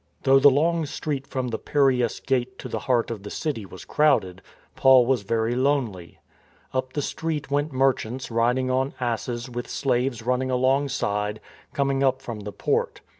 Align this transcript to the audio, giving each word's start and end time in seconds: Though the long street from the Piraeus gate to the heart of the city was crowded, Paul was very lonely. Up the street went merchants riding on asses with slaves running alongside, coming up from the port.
Though 0.23 0.39
the 0.39 0.49
long 0.49 0.87
street 0.87 1.27
from 1.27 1.49
the 1.49 1.59
Piraeus 1.59 2.19
gate 2.21 2.57
to 2.57 2.67
the 2.67 2.79
heart 2.89 3.11
of 3.11 3.21
the 3.21 3.29
city 3.29 3.67
was 3.67 3.85
crowded, 3.85 4.41
Paul 4.75 5.05
was 5.05 5.21
very 5.21 5.53
lonely. 5.53 6.17
Up 6.73 6.93
the 6.93 7.03
street 7.03 7.51
went 7.51 7.71
merchants 7.71 8.31
riding 8.31 8.71
on 8.71 8.95
asses 8.99 9.47
with 9.47 9.69
slaves 9.69 10.23
running 10.23 10.49
alongside, 10.49 11.39
coming 11.71 12.01
up 12.01 12.19
from 12.19 12.39
the 12.39 12.51
port. 12.51 13.01